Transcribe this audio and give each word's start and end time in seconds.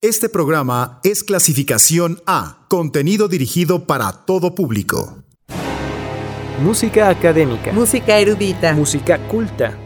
Este 0.00 0.28
programa 0.28 1.00
es 1.02 1.24
clasificación 1.24 2.22
A, 2.24 2.66
contenido 2.68 3.26
dirigido 3.26 3.84
para 3.84 4.12
todo 4.12 4.54
público. 4.54 5.24
Música 6.62 7.08
académica. 7.08 7.72
Música 7.72 8.16
erudita. 8.16 8.74
Música 8.74 9.18
culta. 9.26 9.76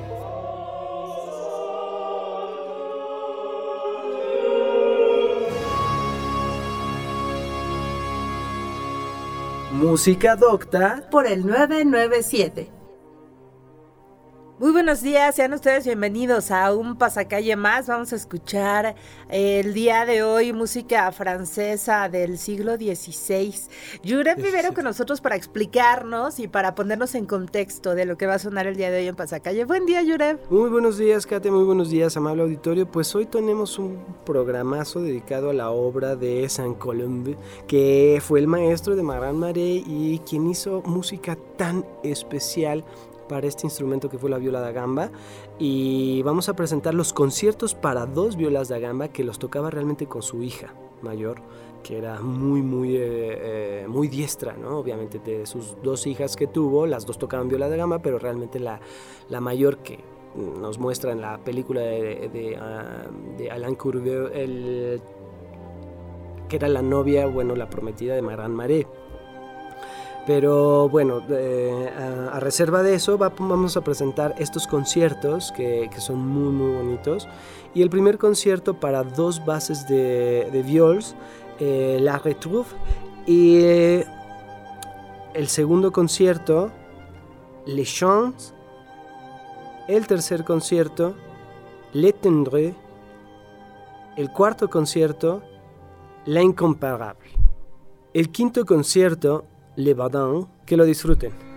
Música 9.73 10.37
docta. 10.37 11.09
Por 11.11 11.27
el 11.27 11.47
997. 11.47 12.82
Muy 14.59 14.71
buenos 14.71 15.01
días, 15.01 15.35
sean 15.35 15.55
ustedes 15.55 15.87
bienvenidos 15.87 16.51
a 16.51 16.75
un 16.75 16.97
pasacalle 16.97 17.57
más. 17.57 17.89
Vamos 17.89 18.13
a 18.13 18.17
escuchar 18.17 18.95
eh, 19.31 19.61
el 19.61 19.73
día 19.73 20.05
de 20.05 20.23
hoy 20.23 20.53
música 20.53 21.11
francesa 21.11 22.11
del 22.11 22.37
siglo 22.37 22.77
XVI. 22.77 23.55
Yurem 24.05 24.39
primero 24.39 24.75
con 24.75 24.85
nosotros 24.85 25.23
para 25.23 25.37
explicarnos 25.37 26.39
y 26.39 26.49
para 26.49 26.75
ponernos 26.75 27.15
en 27.15 27.25
contexto 27.25 27.95
de 27.95 28.05
lo 28.05 28.19
que 28.19 28.27
va 28.27 28.35
a 28.35 28.39
sonar 28.39 28.67
el 28.67 28.77
día 28.77 28.91
de 28.91 29.01
hoy 29.01 29.09
en 29.09 29.17
pasacalle. 29.17 29.65
Buen 29.65 29.87
día, 29.87 30.03
Yurem. 30.03 30.37
Muy 30.51 30.69
buenos 30.69 30.99
días, 30.99 31.27
Kate, 31.27 31.51
muy 31.51 31.65
buenos 31.65 31.89
días, 31.89 32.17
amable 32.19 32.43
auditorio. 32.43 32.87
Pues 32.87 33.13
hoy 33.15 33.25
tenemos 33.25 33.79
un 33.79 34.05
programazo 34.25 35.01
dedicado 35.01 35.49
a 35.49 35.55
la 35.55 35.71
obra 35.71 36.15
de 36.15 36.47
Saint-Colombe, 36.49 37.39
que 37.67 38.23
fue 38.23 38.39
el 38.39 38.49
maestro 38.49 38.97
de 38.97 39.03
Maran 39.03 39.39
Maré 39.39 39.83
y 39.85 40.21
quien 40.29 40.49
hizo 40.51 40.83
música 40.83 41.39
tan 41.57 41.87
especial 42.05 42.85
para 43.33 43.47
este 43.47 43.67
instrumento 43.67 44.11
que 44.11 44.19
fue 44.19 44.29
la 44.29 44.37
viola 44.37 44.61
da 44.61 44.73
gamba 44.73 45.11
y 45.59 46.21
vamos 46.23 46.51
a 46.51 46.55
presentar 46.55 46.93
los 46.93 47.15
conciertos 47.15 47.75
para 47.75 48.05
dos 48.05 48.37
violas 48.37 48.69
da 48.69 48.79
gamba 48.79 49.09
que 49.09 49.25
los 49.25 49.39
tocaba 49.39 49.71
realmente 49.71 50.07
con 50.07 50.21
su 50.21 50.43
hija 50.43 50.75
mayor 51.01 51.41
que 51.83 51.97
era 51.97 52.21
muy 52.21 52.61
muy 52.61 52.95
eh, 52.95 53.01
eh, 53.01 53.87
muy 53.89 54.09
diestra 54.09 54.53
no 54.53 54.77
obviamente 54.77 55.19
de 55.19 55.47
sus 55.47 55.79
dos 55.83 56.07
hijas 56.07 56.37
que 56.37 56.47
tuvo 56.47 56.85
las 56.87 57.07
dos 57.07 57.17
tocaban 57.17 57.49
viola 57.49 57.71
da 57.71 57.77
gamba 57.77 58.01
pero 58.01 58.19
realmente 58.19 58.61
la, 58.61 58.81
la 59.31 59.41
mayor 59.41 59.79
que 59.79 60.05
nos 60.37 60.79
muestra 60.79 61.13
en 61.13 61.23
la 61.23 61.39
película 61.39 61.81
de, 61.81 62.29
de, 62.31 62.57
ah, 62.61 63.07
Alain 63.51 63.77
Courbet 63.77 64.31
el, 64.35 65.01
que 66.51 66.57
era 66.57 66.69
la 66.69 66.83
novia 66.83 67.27
bueno 67.29 67.57
la 67.57 67.71
prometida 67.71 68.15
de 68.15 68.21
Maran 68.21 68.55
Maré 68.55 68.87
pero 70.27 70.89
bueno, 70.89 71.23
a, 72.33 72.39
reserva 72.41 72.83
de 72.83 72.95
eso 72.95 73.19
vamos 73.19 73.77
a 73.77 73.81
presentar 73.83 74.35
estos 74.39 74.67
conciertos 74.67 75.53
que, 75.53 75.91
son 75.99 76.27
muy 76.27 76.53
muy 76.53 76.75
bonitos. 76.75 77.29
Y 77.75 77.83
el 77.83 77.91
primer 77.91 78.19
concierto 78.19 78.79
para 78.79 79.03
dos 79.03 79.45
bases 79.45 79.89
de, 79.89 80.49
de 80.53 80.63
viols, 80.63 81.17
eh, 81.59 81.99
La 82.01 82.19
Retrouve, 82.19 82.69
y 83.27 83.63
el 85.35 85.49
segundo 85.49 85.93
concierto, 85.93 86.71
Les 87.67 87.93
Chants, 87.93 88.55
el 89.89 90.07
tercer 90.07 90.45
concierto, 90.45 91.15
Les 91.93 92.15
Tendres, 92.15 92.75
el 94.17 94.31
cuarto 94.31 94.69
concierto, 94.69 95.43
La 96.27 96.43
Incomparable. 96.43 97.31
El 98.13 98.31
quinto 98.31 98.67
concierto 98.67 99.45
Le 99.77 99.95
Badin, 99.95 100.47
que 100.67 100.77
lo 100.77 100.85
disfruten. 100.85 101.52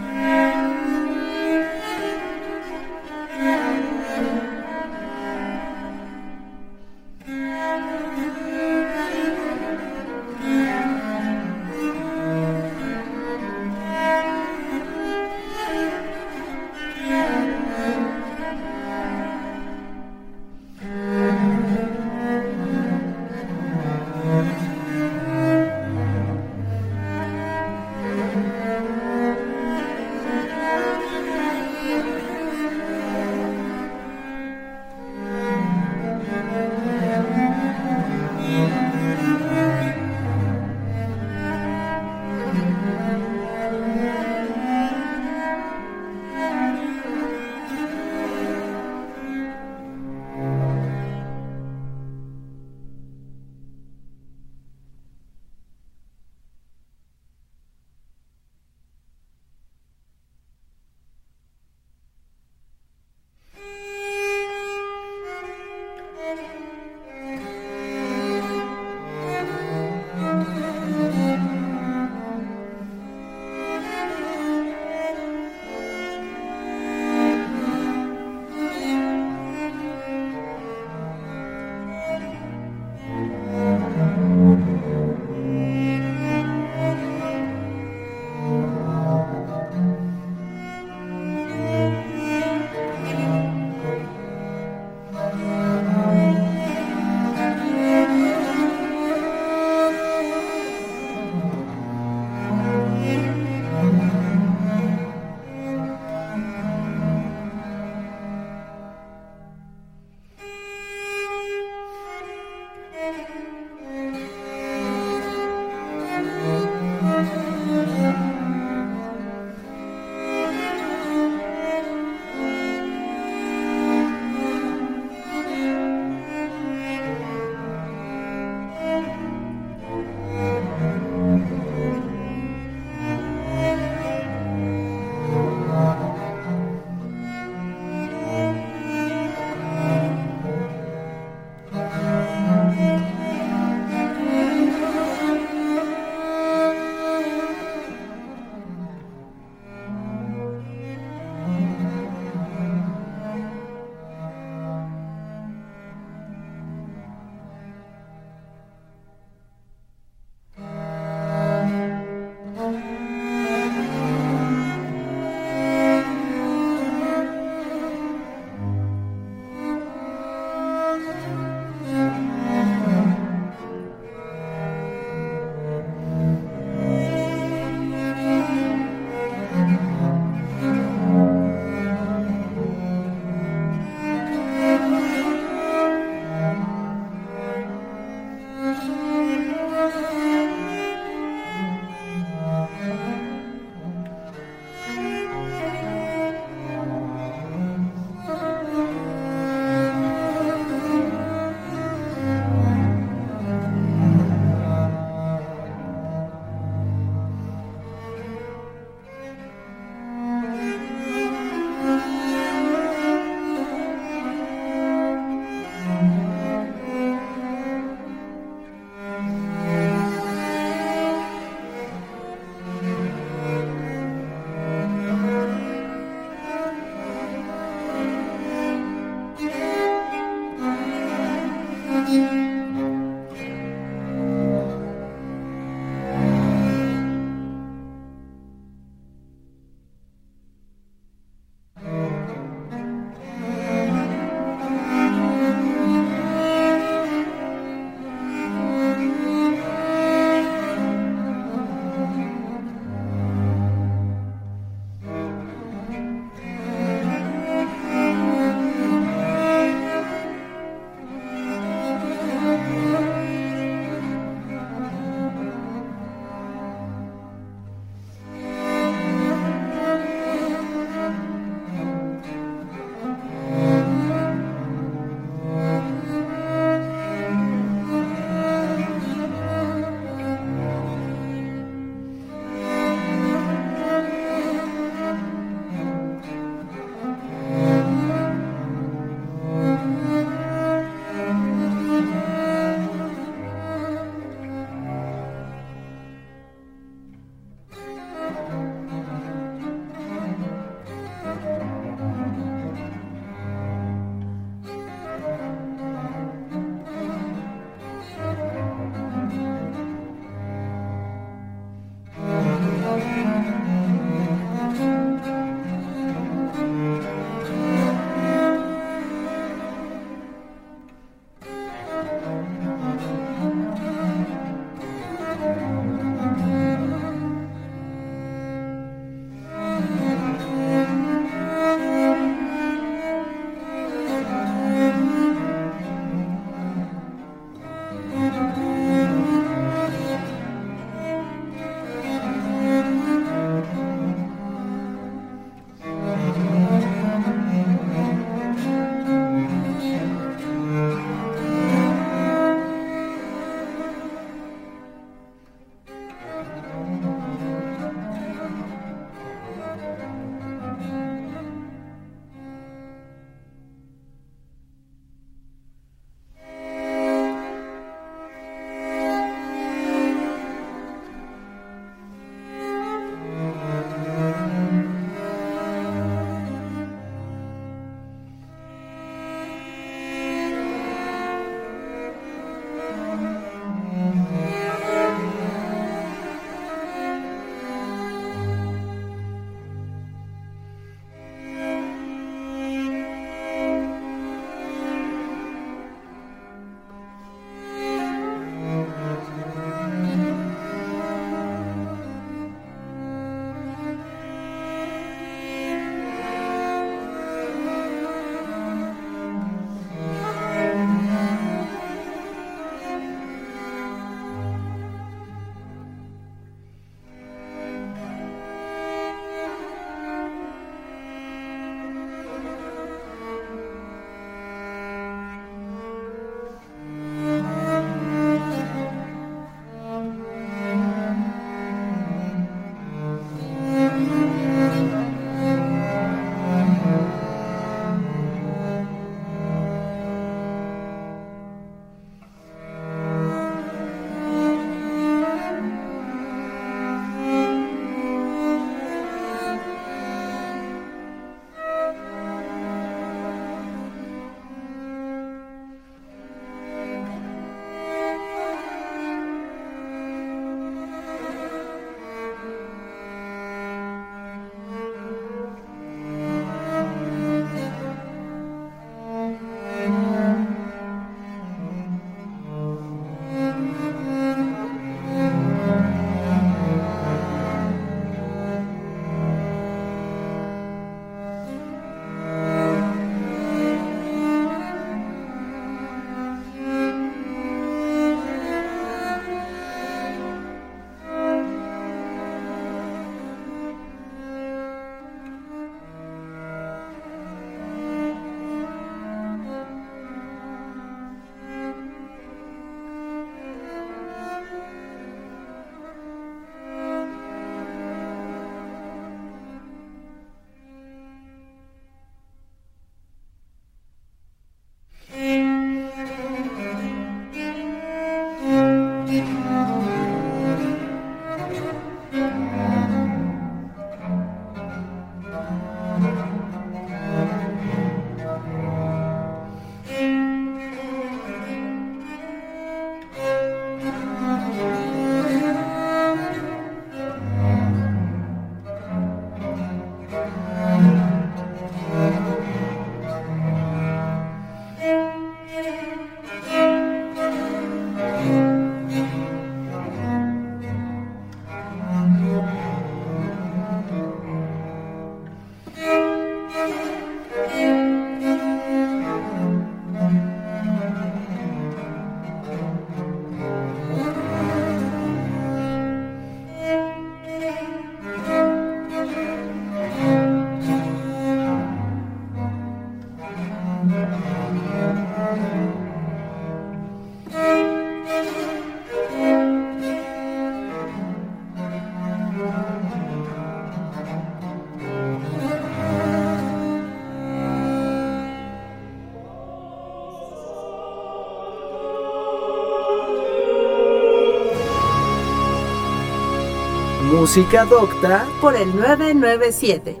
Música 597.20 597.66
Docta 597.66 598.26
por 598.40 598.56
el 598.56 598.74
997. 598.74 600.00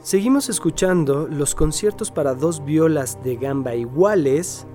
Seguimos 0.00 0.48
escuchando 0.48 1.28
los 1.28 1.54
conciertos 1.54 2.10
para 2.10 2.32
dos 2.34 2.64
violas 2.64 3.22
de 3.22 3.36
gamba 3.36 3.74
iguales 3.74 4.66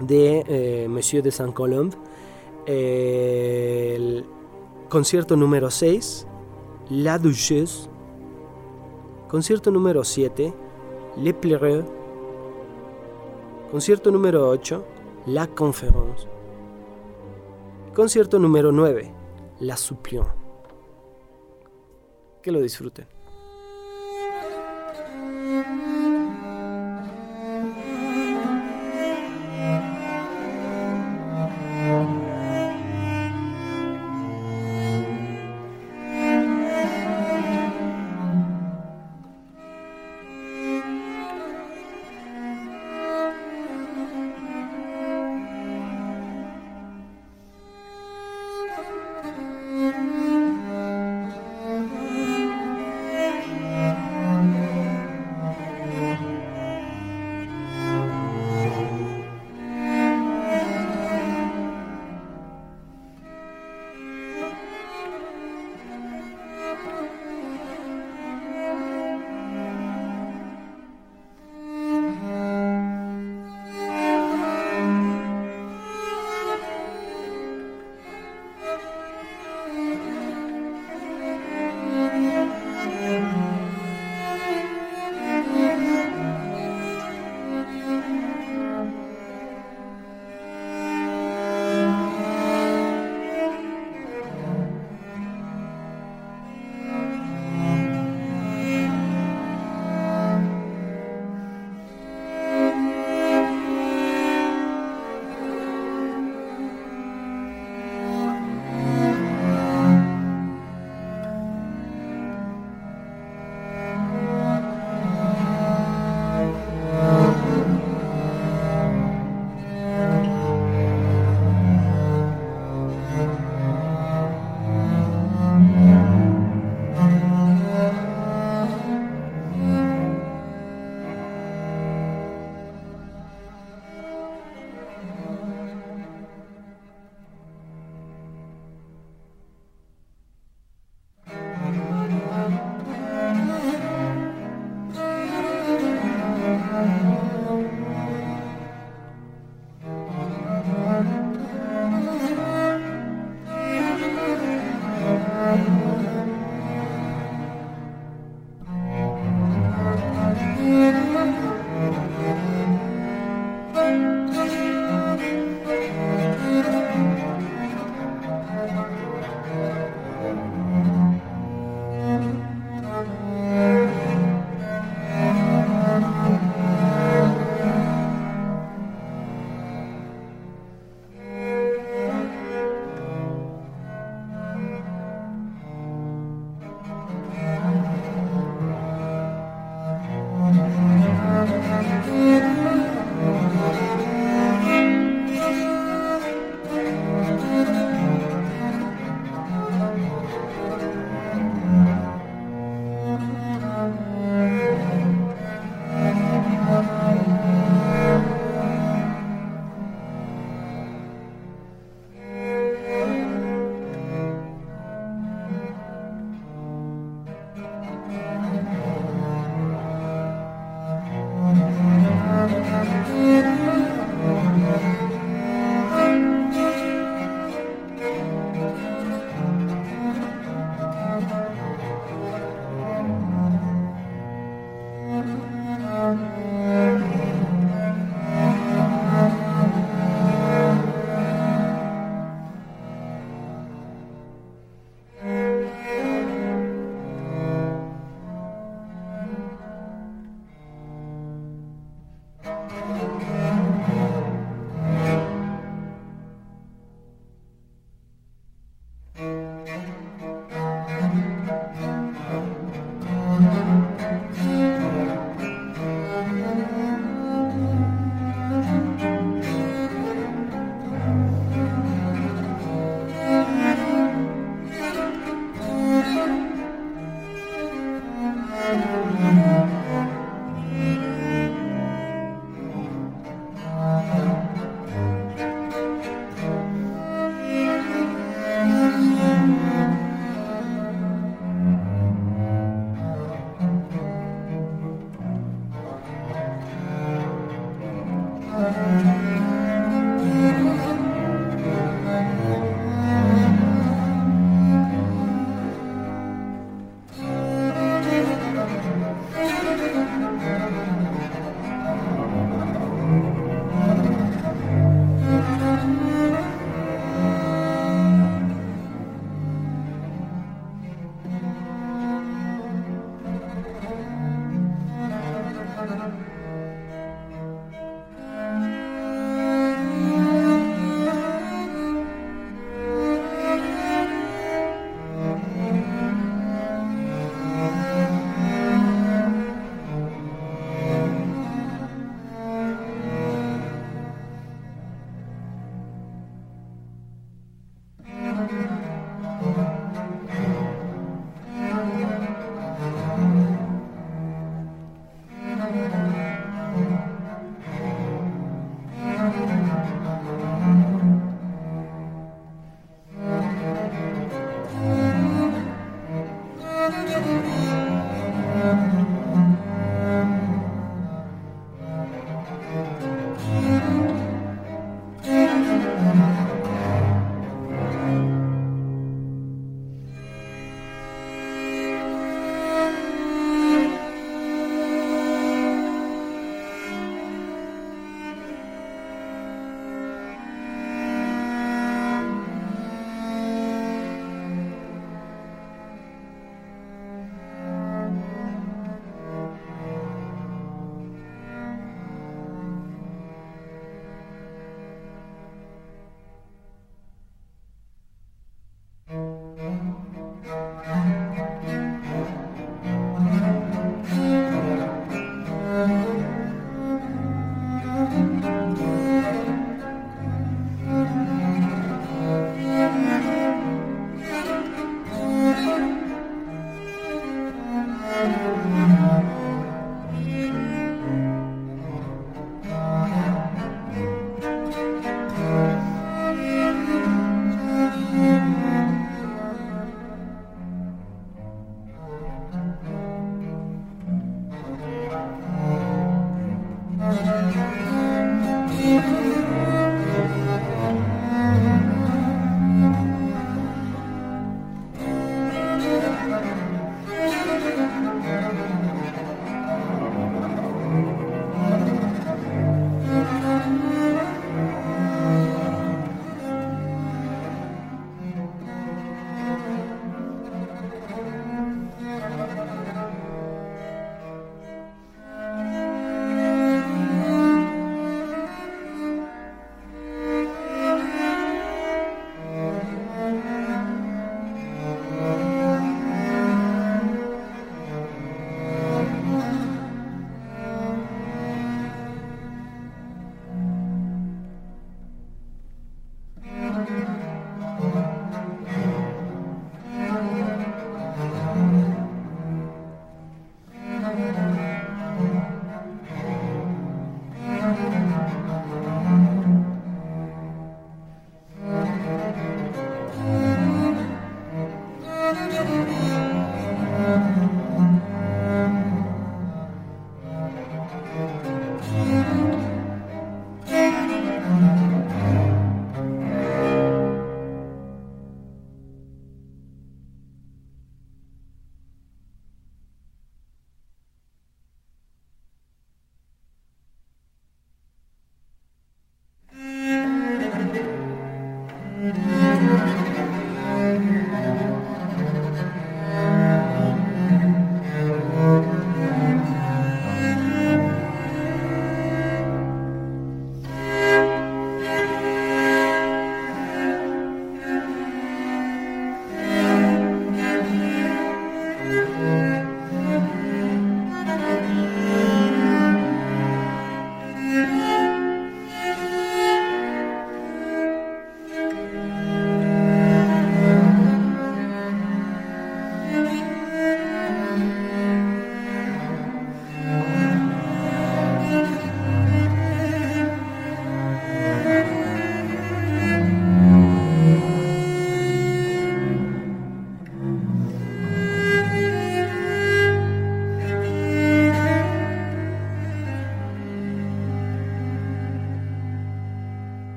de 0.00 0.42
eh, 0.48 0.88
Monsieur 0.88 1.22
de 1.22 1.30
Saint-Colombe. 1.30 1.96
el 2.66 4.26
concierto 4.88 5.36
número 5.36 5.70
6, 5.70 6.26
La 6.90 7.16
Duchesse. 7.20 7.88
Concierto 9.28 9.70
número 9.70 10.02
7, 10.02 10.52
Le 11.18 11.32
Pleureux. 11.32 11.84
Concierto 13.70 14.10
número 14.10 14.48
8, 14.48 14.84
La 15.26 15.46
Conférence. 15.46 16.26
Concierto 17.94 18.40
número 18.40 18.72
9, 18.72 19.14
La 19.60 19.76
Suppliant. 19.76 20.35
Que 22.46 22.52
lo 22.52 22.60
disfruten. 22.60 23.15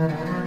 Mm-hmm. 0.00 0.39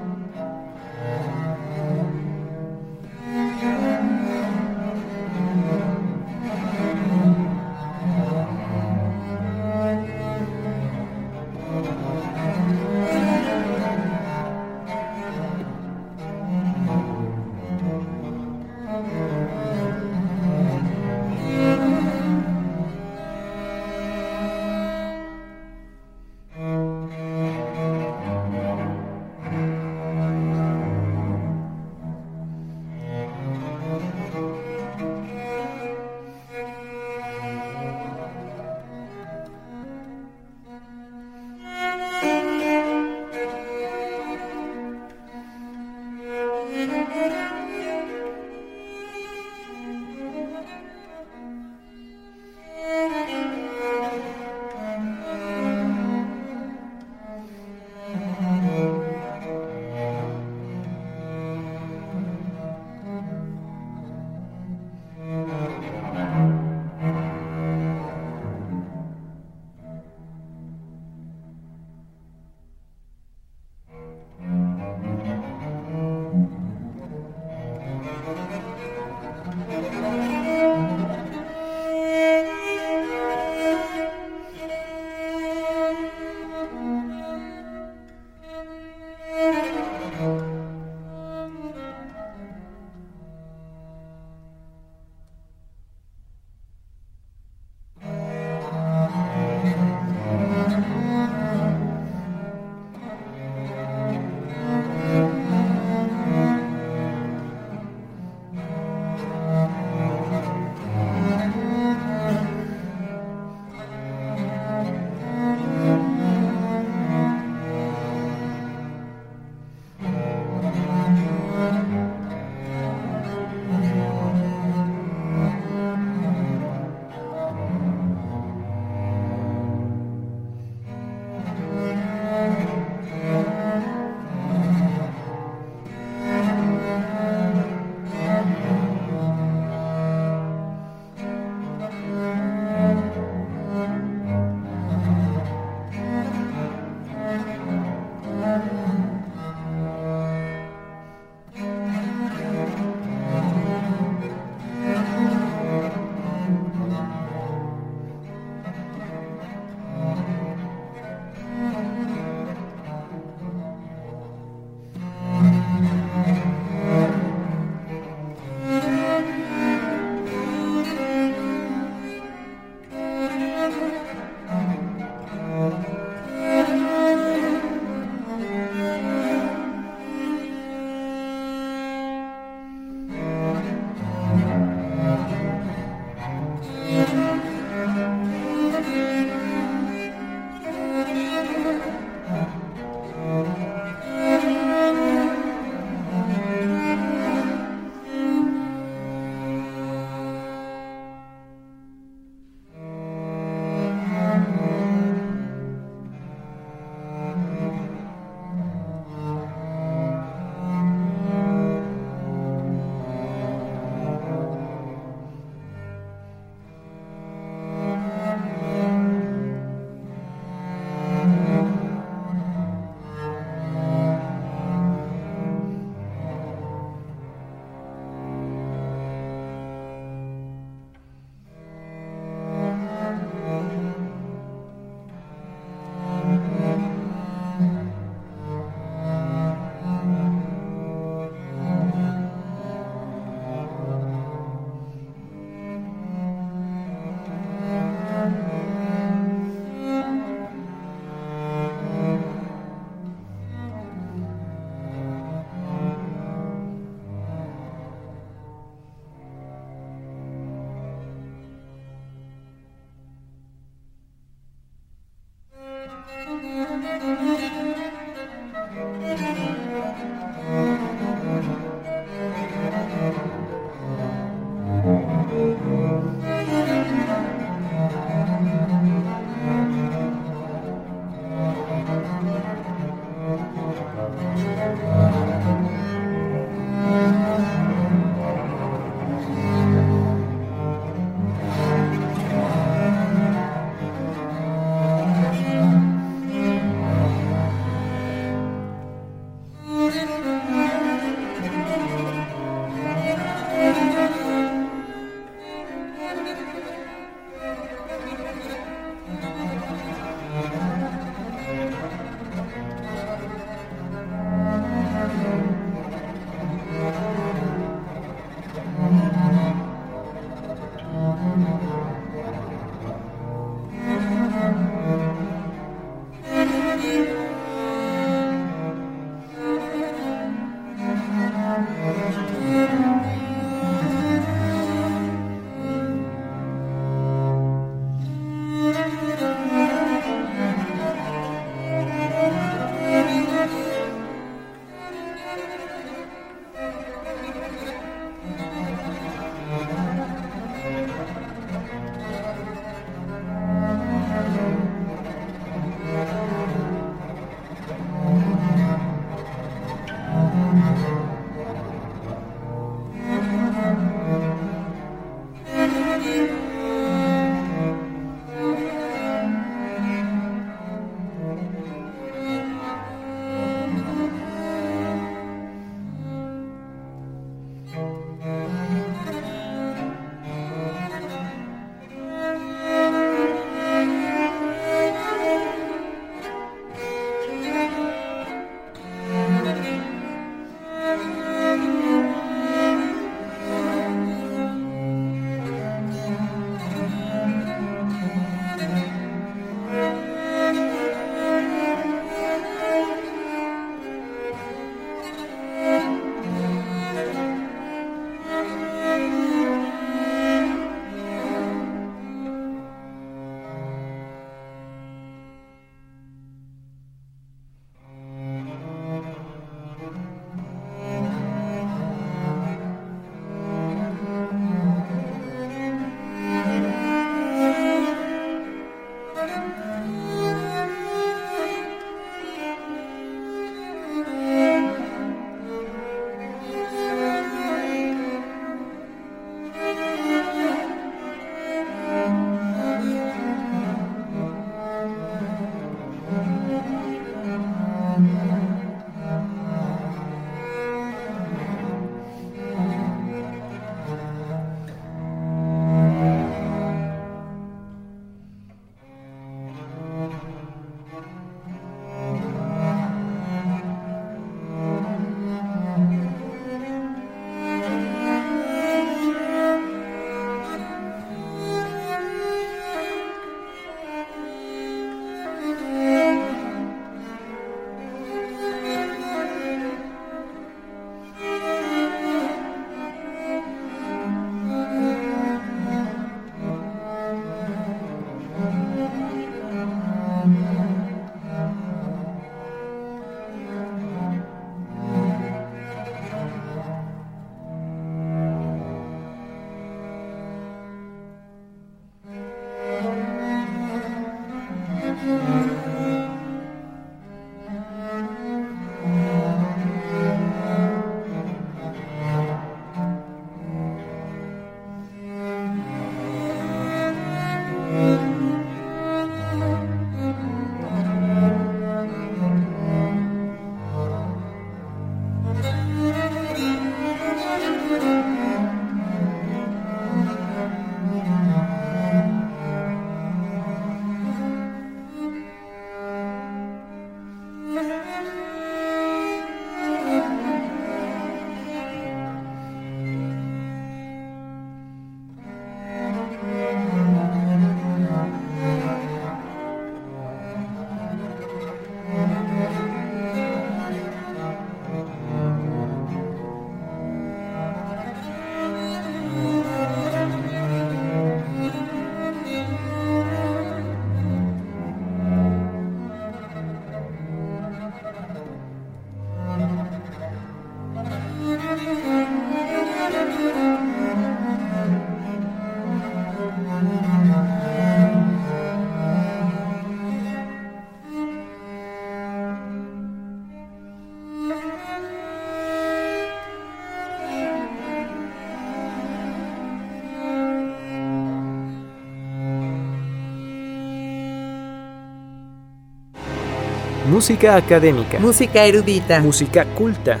Música 596.94 597.34
académica. 597.34 597.98
Música 597.98 598.46
erudita. 598.46 599.00
Música 599.00 599.44
culta. 599.46 600.00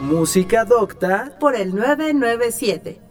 Música 0.00 0.64
docta 0.64 1.36
por 1.40 1.56
el 1.56 1.74
997. 1.74 3.09